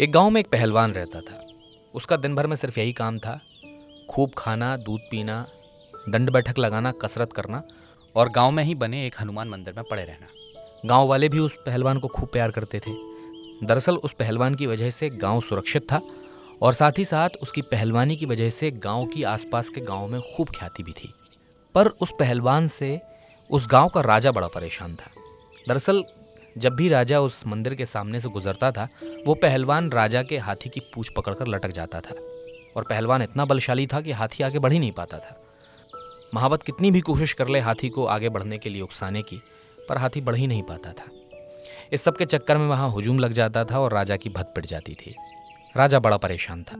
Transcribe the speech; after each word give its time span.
एक 0.00 0.12
गाँव 0.12 0.30
में 0.30 0.40
एक 0.40 0.46
पहलवान 0.46 0.92
रहता 0.92 1.20
था। 1.20 1.46
उसका 1.94 2.16
दिन 2.16 2.34
भर 2.34 2.46
में 2.46 2.56
सिर्फ़ 2.56 2.80
यही 2.80 2.92
काम 2.92 3.18
था। 3.18 3.40
खूब 4.10 4.30
खाना, 4.38 4.76
दूध 4.76 5.00
पीना, 5.00 5.46
दंड 6.08 6.30
बैठक 6.30 6.58
लगाना, 6.58 6.92
कसरत 6.92 7.32
करना 7.32 7.62
और 8.16 8.28
गाँव 8.28 8.50
में 8.50 8.64
ही 8.64 8.74
बने 8.74 9.06
एक 9.06 9.14
हनुमान 9.20 9.48
मंदिर 9.48 9.74
में 9.74 9.84
पड़े 9.90 10.02
रहना। 10.02 10.26
गाँव 10.86 11.06
वाले 11.06 11.28
भी 11.28 11.38
उस 11.38 11.56
पहलवान 11.66 11.98
को 11.98 12.08
खूब 12.08 12.28
प्यार 12.28 12.50
करते 12.50 12.78
थे। 12.78 12.90
दरअसल 13.66 13.96
उस 13.96 14.12
पहलवान 14.12 14.54
की 14.54 14.66
वजह 14.66 14.90
से 14.90 15.10
गाँव 15.10 15.40
सुरक्षित 15.40 15.82
था 15.82 16.00
और 16.62 16.72
साथ 16.72 16.92
ही 16.98 17.04
साथ 17.04 17.28
उसकी 17.42 17.62
पहलवानी 17.62 18.16
की 18.16 18.26
वजह 18.26 18.50
से 18.50 18.70
गाँव 18.70 19.06
की 19.06 19.22
आसपास 19.22 19.68
के 19.68 19.80
गाँव 19.80 20.06
में 20.08 20.20
खूब 20.20 20.48
ख्याति 20.48 20.82
भी 20.82 20.92
थी। 20.92 21.14
पर 21.74 21.86
उस 21.86 22.12
पहलवान 22.18 22.68
से 22.68 23.00
उस 23.50 23.68
गाँव 23.70 23.88
का 23.88 24.00
राजा 24.00 24.32
बड़ा 24.32 24.48
परेशान 24.48 24.96
था। 24.96 25.10
दरअसल 25.68 26.04
जब 26.58 26.72
भी 26.72 26.88
राजा 26.88 27.20
उस 27.20 27.46
मंदिर 27.46 27.74
के 27.74 27.86
सामने 27.86 28.20
से 28.20 28.28
गुजरता 28.28 28.70
था, 28.70 28.88
वो 29.26 29.34
पहलवान 29.34 29.90
राजा 29.90 30.22
के 30.22 30.38
हाथी 30.38 30.68
की 30.68 30.80
पूछ 30.80 31.08
पकड़कर 31.16 31.46
लटक 31.46 31.68
जाता 31.68 32.00
था। 32.00 32.14
और 32.76 32.82
पहलवान 32.82 33.22
इतना 33.22 33.44
बलशाली 33.44 33.86
था 33.86 34.00
कि 34.00 34.12
हाथी 34.12 34.44
आगे 34.44 34.58
बढ़ 34.58 34.72
ही 34.72 34.78
नहीं 34.78 34.92
पाता 34.92 35.18
था। 35.18 35.40
महावत 36.34 36.62
कितनी 36.62 36.90
भी 36.90 37.00
कोशिश 37.00 37.32
कर 37.32 37.48
ले 37.48 37.60
हाथी 37.60 37.88
को 37.88 38.04
आगे 38.04 38.28
बढ़ने 38.28 38.58
के 38.58 38.70
लिए 38.70 38.82
उकसाने 38.82 39.22
की, 39.22 39.40
पर 39.88 39.98
हाथी 39.98 40.20
बढ़ 40.20 40.36
ही 40.36 40.46
नहीं 40.46 40.62
पाता 40.62 40.92
था। 40.92 41.04
इस 41.92 42.02
सब 42.02 42.16
के 42.16 42.24
चक्कर 42.24 42.56
में 42.56 42.66
वहाँ 42.66 42.90
हुजूम 42.90 43.18
लग 43.18 43.32
जाता 43.32 43.64
था 43.64 43.80
और 43.80 43.92
राजा 43.92 44.16
की 44.16 44.28
भत 44.28 44.52
पिट 44.54 44.66
जाती 44.66 44.94
थी। 44.94 45.14
राजा 45.76 45.98
बड़ा 45.98 46.16
परेशान 46.16 46.62
था, 46.62 46.76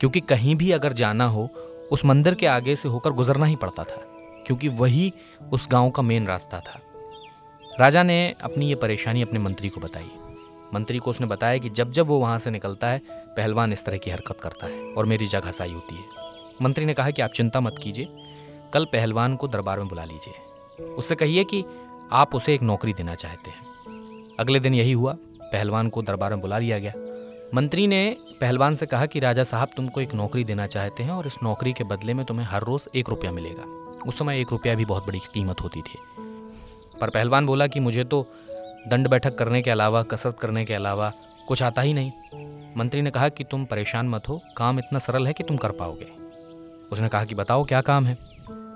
क्योंकि 0.00 0.20
कहीं 0.20 0.56
भी 0.56 0.70
अगर 0.70 0.92
जाना 0.92 1.24
हो, 1.24 1.50
उस 1.92 2.04
मंदिर 2.04 2.34
के 2.34 2.46
आगे 2.46 2.76
से 2.76 2.88
होकर 2.88 3.10
गुजरना 3.10 3.46
ही 3.46 3.56
पड़ता 3.56 3.84
था, 3.84 4.02
क्योंकि 4.46 4.68
वही 4.68 5.12
उस 5.52 5.68
गाँव 5.70 5.90
का 5.90 6.02
मेन 6.02 6.26
रास्ता 6.26 6.60
था। 6.60 6.80
राजा 7.80 8.02
ने 8.02 8.34
अपनी 8.42 8.68
ये 8.68 8.74
परेशानी 8.74 9.22
अपने 9.22 9.38
मंत्री 9.38 9.68
को 9.68 9.80
बताई। 9.80 10.10
मंत्री 10.74 10.98
को 10.98 11.10
उसने 11.10 11.26
बताया 11.26 11.58
कि 11.58 11.70
जब 11.70 11.92
जब 11.92 12.06
वो 12.06 12.18
वहाँ 12.18 12.38
से 12.38 12.50
निकलता 12.50 12.86
है, 12.86 13.02
पहलवान 13.10 13.72
इस 13.72 13.84
तरह 13.84 13.96
की 13.96 14.10
हरकत 14.10 14.40
करता 14.40 14.66
है 14.66 14.92
और 14.92 15.06
मेरी 15.06 15.26
जगह 15.26 15.50
साई 15.50 15.72
होती 15.72 15.94
है। 15.94 16.02
मंत्री 16.62 16.84
ने 16.84 16.94
कहा 16.94 17.10
कि 17.10 17.22
आप 17.22 17.30
चिंता 17.30 17.60
मत 17.60 17.74
कीजिए, 17.82 18.08
कल 18.74 18.84
पहलवान 18.84 19.36
को 19.36 19.48
दरबार 19.48 19.78
में 19.78 19.88
बुला 19.88 20.04
लीजिए। 20.04 20.34
उससे 20.84 21.14
कहिए 21.14 21.44
कि 21.44 21.64
आप 22.12 22.34
उसे 22.34 22.54
एक 22.54 22.62
नौकरी 22.62 22.92
देना 22.92 23.14
चाहते 23.14 23.50
हैं। 23.50 23.66
अगले 24.40 24.60
दिन 24.60 24.74
यही 24.74 24.92
हुआ, 24.92 25.16
पहलवान 25.40 25.88
को 25.88 26.02
दरबार 26.02 26.30
में 26.30 26.40
बुला 26.40 26.58
लिया 26.58 26.78
गया। 26.78 26.92
मंत्री 27.54 27.86
ने 27.86 28.16
पहलवान 28.40 28.74
से 28.74 28.86
कहा 28.86 29.06
कि 29.06 29.20
राजा 29.20 29.42
साहब 29.42 29.68
तुमको 29.76 30.00
एक 30.00 30.14
नौकरी 30.14 30.44
देना 30.44 30.66
चाहते 30.66 31.02
हैं 31.02 31.10
और 31.10 31.26
इस 31.26 31.38
नौकरी 31.42 31.72
के 31.72 31.84
बदले 31.84 32.14
में 32.14 32.26
तुम्हें 32.26 32.46
हर 32.46 32.62
रोज़ 32.62 32.88
एक 32.94 33.08
रुपया 33.08 33.32
मिलेगा। 33.32 33.62
उस 34.08 34.18
समय 34.18 34.40
एक 34.40 34.46
रुपया 34.50 34.74
भी 34.74 34.84
बहुत 34.84 35.06
बड़ी 35.06 35.18
कीमत 35.18 35.60
होती 35.60 35.82
थी। 35.82 35.98
पर 37.00 37.10
पहलवान 37.10 37.46
बोला 37.46 37.66
कि 37.66 37.80
मुझे 37.80 38.04
तो 38.04 38.34
दंड 38.88 39.08
बैठक 39.08 39.34
करने 39.34 39.62
के 39.62 39.70
अलावा, 39.70 40.02
कसरत 40.02 40.38
करने 40.40 40.64
के 40.64 40.74
अलावा 40.74 41.12
कुछ 41.48 41.62
आता 41.62 41.82
ही 41.82 41.94
नहीं। 41.94 42.12
मंत्री 42.76 43.02
ने 43.02 43.10
कहा 43.10 43.28
कि 43.28 43.44
तुम 43.44 43.64
परेशान 43.64 44.08
मत 44.08 44.28
हो, 44.28 44.42
काम 44.56 44.78
इतना 44.78 44.98
सरल 44.98 45.26
है 45.26 45.32
कि 45.32 45.42
तुम 45.42 45.56
कर 45.56 45.70
पाओगे। 45.70 46.06
उसने 46.92 47.08
कहा 47.08 47.24
कि 47.24 47.34
बताओ 47.34 47.64
क्या 47.64 47.80
काम 47.80 48.06
है? 48.06 48.18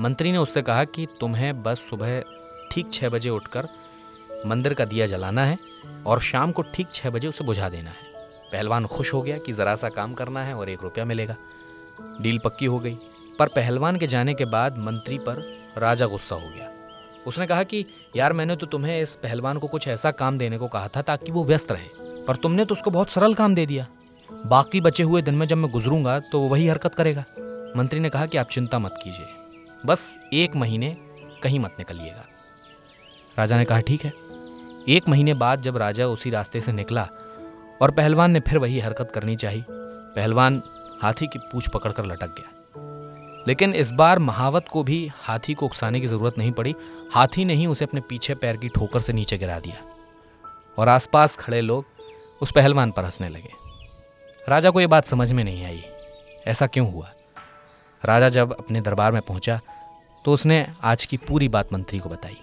मंत्री 0.00 0.32
ने 0.32 0.38
उससे 0.38 0.62
कहा 0.62 0.84
कि 0.84 1.06
तुम्हें 1.20 1.62
बस 1.62 1.78
सुबह 1.78 2.22
ठीक 2.72 2.92
छः 2.92 3.08
बजे 3.08 3.30
उठकर 3.30 3.68
मंदिर 4.46 4.74
का 4.74 4.84
दिया 4.84 5.06
जलाना 5.06 5.44
है 5.44 5.58
और 6.06 6.20
शाम 6.20 6.52
को 6.52 6.62
ठीक 6.62 6.86
छः 6.92 7.10
बजे 7.10 7.28
उसे 7.28 7.44
बुझा 7.44 7.68
देना 7.68 7.90
है। 7.90 7.96
पहलवान 8.52 8.86
खुश 8.86 9.14
हो 9.14 9.22
गया 9.22 9.38
कि 9.38 9.52
ज़रा 9.52 9.76
सा 9.76 9.88
काम 9.88 10.14
करना 10.14 10.42
है 10.44 10.54
और 10.54 10.70
एक 10.70 10.78
रुपया 10.82 11.04
मिलेगा। 11.04 11.36
डील 12.20 12.38
पक्की 12.38 12.66
हो 12.66 12.78
गई। 12.78 12.98
पर 13.38 13.48
पहलवान 13.48 13.96
के 13.96 14.06
जाने 14.06 14.34
के 14.34 14.44
बाद 14.44 14.78
मंत्री 14.78 15.18
पर 15.18 15.58
राजा 15.78 16.06
गुस्सा 16.06 16.34
हो 16.36 16.48
गया। 16.48 16.70
उसने 17.28 17.46
कहा 17.46 17.62
कि, 17.62 17.86
यार, 18.16 18.32
मैंने 18.32 18.56
तो 18.56 18.66
तुम्हें 18.66 19.02
इस 19.02 19.14
पहलवान 19.14 19.58
को 19.58 19.66
कुछ 19.66 19.88
ऐसा 19.88 20.10
काम 20.10 20.38
देने 20.38 20.58
को 20.58 20.68
कहा 20.68 20.88
था 20.88 21.02
ताकि 21.02 21.32
वो 21.32 21.44
व्यस्त 21.44 21.72
रहे, 21.72 21.88
पर 22.24 22.36
तुमने 22.36 22.64
तो 22.64 22.74
उसको 22.74 22.90
बहुत 22.90 23.10
सरल 23.10 23.34
काम 23.34 23.54
दे 23.54 23.66
दिया। 23.66 23.86
बाकी 24.46 24.80
बचे 24.80 25.02
हुए 25.02 25.22
दिन 25.22 25.34
में 25.34 25.46
जब 25.46 25.56
मैं 25.56 25.70
गुजरूँगा 25.70 26.20
तो 26.20 26.40
वो 26.40 26.48
वही 26.48 26.66
हरकत 26.66 26.94
करेगा। 26.94 27.24
मंत्री 27.76 28.00
ने 28.00 28.10
कहा 28.10 28.26
कि, 28.26 28.38
आप 28.38 28.46
चिंता 28.46 28.78
मत 28.78 28.94
कीजिए। 29.02 29.26
बस 29.86 30.18
एक 30.32 30.56
महीने 30.56 30.96
कहीं 31.42 31.60
मत 31.60 31.76
निकलिएगा। 31.78 32.24
राजा 33.38 33.56
ने 33.56 33.64
कहा, 33.64 33.80
ठीक 33.80 34.04
है। 34.04 34.12
एक 34.88 35.08
महीने 35.08 35.34
बाद 35.34 35.60
जब 35.60 35.76
राजा 35.76 36.06
उसी 36.06 36.30
रास्ते 36.30 36.60
से 36.60 36.72
निकला 36.72 37.08
और 37.82 37.90
पहलवान 37.90 38.30
ने 38.30 38.40
फिर 38.40 38.58
वही 38.58 38.80
हरकत 38.80 39.10
करनी 39.14 39.36
चाहिए 39.36 39.64
पहलवान 39.70 40.62
हाथी 41.02 41.26
की 41.26 41.38
पूछ 41.38 41.68
पकड़कर 41.68 42.04
लटक 42.06 42.26
गया। 42.26 42.57
लेकिन 43.48 43.74
इस 43.74 43.90
बार 43.90 44.18
महावत 44.18 44.68
को 44.68 44.82
भी 44.82 45.10
हाथी 45.14 45.54
को 45.54 45.66
उकसाने 45.66 46.00
की 46.00 46.06
ज़रूरत 46.06 46.38
नहीं 46.38 46.52
पड़ी। 46.52 46.74
हाथी 47.10 47.44
ने 47.44 47.54
ही 47.54 47.66
उसे 47.66 47.84
अपने 47.84 48.00
पीछे 48.00 48.34
पैर 48.34 48.56
की 48.56 48.68
ठोकर 48.68 49.00
से 49.00 49.12
नीचे 49.12 49.38
गिरा 49.38 49.60
दिया। 49.60 49.76
और 50.78 50.88
आसपास 50.88 51.36
खड़े 51.36 51.60
लोग 51.60 51.84
उस 52.42 52.52
पहलवान 52.52 52.90
पर 52.90 53.04
हंसने 53.04 53.28
लगे। 53.28 53.52
राजा 54.48 54.70
को 54.70 54.80
ये 54.80 54.86
बात 54.86 55.06
समझ 55.06 55.32
में 55.32 55.44
नहीं 55.44 55.64
आई। 55.64 55.82
ऐसा 56.46 56.66
क्यों 56.66 56.92
हुआ? 56.92 57.10
राजा 58.04 58.28
जब 58.28 58.58
अपने 58.58 58.80
दरबार 58.80 59.12
में 59.12 59.22
पहुँचा 59.22 59.60
तो 60.24 60.32
उसने 60.32 60.66
आज 60.82 61.04
की 61.04 61.16
पूरी 61.16 61.48
बात 61.48 61.72
मंत्री 61.72 61.98
को 61.98 62.08
बताई 62.08 62.36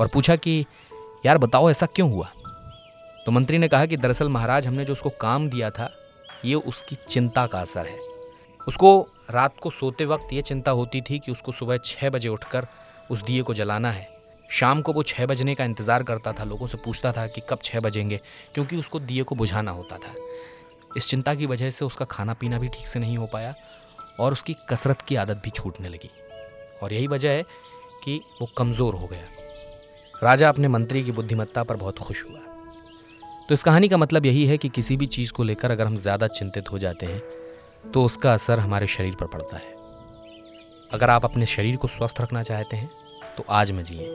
और 0.00 0.06
पूछा 0.06 0.36
कि, 0.36 0.66
यार, 1.26 1.38
बताओ 1.38 1.70
ऐसा 1.70 1.86
क्यों 1.86 2.12
हुआ? 2.12 2.30
तो 3.26 3.32
मंत्री 3.32 3.58
ने 3.58 3.68
कहा 3.68 3.86
कि 3.86 3.96
दरअसल 3.96 4.28
महाराज, 4.28 4.66
हमने 4.66 4.84
जो 4.84 4.92
उसको 4.92 5.10
काम 5.10 5.48
दिया 5.50 5.70
था, 5.70 5.90
ये 6.44 6.54
उसकी 6.54 6.96
चिंता 7.08 7.46
का 7.46 7.60
असर 7.60 7.86
है। 7.86 8.09
उसको 8.68 9.08
रात 9.30 9.58
को 9.58 9.70
सोते 9.70 10.04
वक्त 10.04 10.32
ये 10.32 10.42
चिंता 10.42 10.70
होती 10.70 11.00
थी 11.00 11.18
कि 11.18 11.32
उसको 11.32 11.52
सुबह 11.52 11.76
छः 11.76 12.10
बजे 12.10 12.28
उठकर 12.28 12.66
उस 13.10 13.22
दिए 13.22 13.42
को 13.42 13.54
जलाना 13.54 13.90
है। 13.90 14.08
शाम 14.50 14.80
को 14.82 14.92
वो 14.92 15.02
छः 15.02 15.26
बजने 15.26 15.54
का 15.54 15.64
इंतज़ार 15.64 16.02
करता 16.02 16.32
था, 16.32 16.44
लोगों 16.44 16.66
से 16.66 16.78
पूछता 16.78 17.12
था 17.12 17.26
कि 17.26 17.42
कब 17.50 17.58
छः 17.64 17.80
बजेंगे, 17.80 18.20
क्योंकि 18.54 18.76
उसको 18.76 19.00
दिए 19.00 19.22
को 19.22 19.34
बुझाना 19.34 19.70
होता 19.70 19.96
था। 19.96 20.14
इस 20.96 21.08
चिंता 21.08 21.34
की 21.34 21.46
वजह 21.46 21.70
से 21.70 21.84
उसका 21.84 22.04
खाना 22.04 22.34
पीना 22.34 22.58
भी 22.58 22.68
ठीक 22.68 22.86
से 22.86 22.98
नहीं 23.00 23.16
हो 23.16 23.26
पाया 23.26 23.54
और 24.20 24.32
उसकी 24.32 24.56
कसरत 24.70 25.00
की 25.00 25.16
आदत 25.16 25.42
भी 25.44 25.50
छूटने 25.50 25.88
लगी। 25.88 26.10
और 26.82 26.92
यही 26.92 27.06
वजह 27.06 27.30
है 27.30 27.42
कि 28.04 28.20
वो 28.40 28.48
कमज़ोर 28.58 28.94
हो 28.94 29.06
गया। 29.06 29.24
राजा 30.22 30.48
अपने 30.48 30.68
मंत्री 30.68 31.02
की 31.04 31.12
बुद्धिमत्ता 31.12 31.62
पर 31.64 31.76
बहुत 31.76 31.98
खुश 31.98 32.24
हुआ। 32.24 32.40
तो 33.48 33.54
इस 33.54 33.64
कहानी 33.64 33.88
का 33.88 33.96
मतलब 33.96 34.26
यही 34.26 34.44
है 34.46 34.56
कि 34.58 34.68
किसी 34.68 34.96
भी 34.96 35.06
चीज़ 35.06 35.32
को 35.32 35.42
लेकर 35.42 35.70
अगर 35.70 35.86
हम 35.86 35.96
ज़्यादा 35.96 36.26
चिंतित 36.28 36.70
हो 36.72 36.78
जाते 36.78 37.06
हैं 37.06 37.22
तो 37.84 38.04
उसका 38.04 38.32
असर 38.32 38.60
हमारे 38.60 38.86
शरीर 38.86 39.14
पर 39.14 39.26
पड़ता 39.26 39.56
है। 39.56 39.74
अगर 40.92 41.10
आप 41.10 41.24
अपने 41.24 41.46
शरीर 41.46 41.76
को 41.76 41.88
स्वस्थ 41.88 42.20
रखना 42.20 42.42
चाहते 42.42 42.76
हैं 42.76 42.90
तो 43.36 43.44
आज 43.50 43.70
में 43.70 43.82
जिए। 43.84 44.06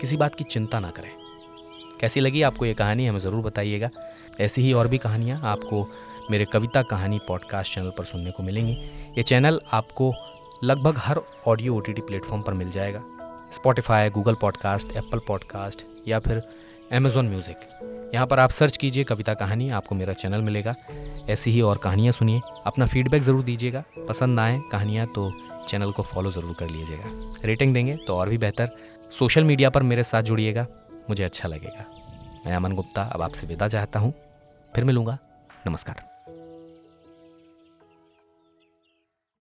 किसी 0.00 0.16
बात 0.16 0.34
की 0.34 0.44
चिंता 0.44 0.80
ना 0.80 0.90
करें। 0.90 1.10
कैसी 2.00 2.20
लगी 2.20 2.42
आपको 2.42 2.66
ये 2.66 2.74
कहानी, 2.74 3.06
हमें 3.06 3.18
ज़रूर 3.18 3.42
बताइएगा। 3.42 3.90
ऐसी 4.40 4.62
ही 4.62 4.72
और 4.72 4.88
भी 4.88 4.98
कहानियाँ 4.98 5.40
आपको 5.44 5.86
मेरे 6.30 6.44
कविता 6.44 6.82
कहानी 6.82 7.20
पॉडकास्ट 7.28 7.74
चैनल 7.74 7.90
पर 7.98 8.04
सुनने 8.04 8.30
को 8.30 8.42
मिलेंगी। 8.42 8.72
ये 9.18 9.22
चैनल 9.22 9.60
आपको 9.72 10.12
लगभग 10.64 10.98
हर 10.98 11.20
ऑडियो 11.46 11.76
ओ 11.76 11.80
टी 11.80 11.92
प्लेटफॉर्म 11.92 12.42
पर 12.42 12.54
मिल 12.54 12.70
जाएगा। 12.70 13.02
Spotify 13.52 14.10
Google 14.10 14.34
podcast 14.34 14.92
Apple 14.92 15.18
podcast 15.18 15.84
या 16.08 16.18
फिर 16.18 16.42
अमेज़ॉन 16.92 17.28
म्यूज़िक 17.28 18.10
यहाँ 18.14 18.26
पर 18.26 18.38
आप 18.38 18.50
सर्च 18.50 18.76
कीजिए 18.76 19.04
कविता 19.04 19.32
कहानी, 19.34 19.68
आपको 19.70 19.94
मेरा 19.94 20.12
चैनल 20.12 20.42
मिलेगा। 20.42 20.74
ऐसी 21.28 21.50
ही 21.50 21.60
और 21.60 21.78
कहानियाँ 21.78 22.12
सुनिए। 22.12 22.40
अपना 22.66 22.86
फीडबैक 22.86 23.22
ज़रूर 23.22 23.42
दीजिएगा। 23.44 23.82
पसंद 24.08 24.40
आए 24.40 24.60
कहानियाँ 24.72 25.06
तो 25.06 25.30
चैनल 25.68 25.92
को 25.92 26.02
फॉलो 26.04 26.30
ज़रूर 26.30 26.54
कर 26.54 26.70
लीजिएगा। 26.70 27.38
रेटिंग 27.44 27.74
देंगे 27.74 27.96
तो 28.06 28.16
और 28.16 28.28
भी 28.28 28.38
बेहतर। 28.38 28.70
सोशल 29.12 29.44
मीडिया 29.44 29.70
पर 29.70 29.82
मेरे 29.82 30.02
साथ 30.02 30.22
जुड़िएगा। 30.22 30.66
मुझे 31.10 31.24
अच्छा 31.24 31.48
लगेगा। 31.48 31.86
मैं 32.46 32.56
अमन 32.56 32.72
गुप्ता 32.72 33.02
अब 33.04 33.22
आपसे 33.22 33.46
विदा 33.46 33.68
चाहता 33.68 33.98
हूँ। 33.98 34.12
फिर 34.72 34.84
मिलूँगा। 34.84 35.18
नमस्कार। 35.66 36.15